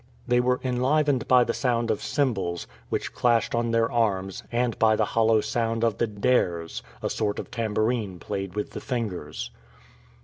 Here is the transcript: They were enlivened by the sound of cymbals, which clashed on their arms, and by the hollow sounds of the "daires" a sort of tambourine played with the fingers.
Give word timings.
They 0.27 0.39
were 0.39 0.59
enlivened 0.63 1.27
by 1.27 1.43
the 1.43 1.53
sound 1.53 1.91
of 1.91 2.01
cymbals, 2.01 2.65
which 2.89 3.13
clashed 3.13 3.53
on 3.53 3.69
their 3.69 3.91
arms, 3.91 4.41
and 4.51 4.79
by 4.79 4.95
the 4.95 5.05
hollow 5.05 5.41
sounds 5.41 5.83
of 5.85 5.99
the 5.99 6.07
"daires" 6.07 6.81
a 7.03 7.07
sort 7.11 7.37
of 7.37 7.51
tambourine 7.51 8.17
played 8.17 8.55
with 8.55 8.71
the 8.71 8.81
fingers. 8.81 9.51